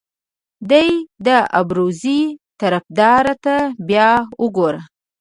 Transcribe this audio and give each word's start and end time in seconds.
دې 0.69 0.87
د 1.25 1.27
ابروزي 1.59 2.21
طرفدار 2.59 3.25
ته 3.43 3.55
بیا 3.89 4.09
وګوره. 4.43 4.81